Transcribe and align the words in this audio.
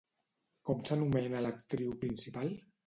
Com 0.69 0.81
s'anomena 0.89 1.45
l'actriu 1.49 1.97
principal? 2.07 2.55